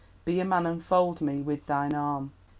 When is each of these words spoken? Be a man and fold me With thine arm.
Be 0.25 0.39
a 0.39 0.45
man 0.45 0.65
and 0.65 0.83
fold 0.83 1.21
me 1.21 1.43
With 1.43 1.67
thine 1.67 1.93
arm. 1.93 2.31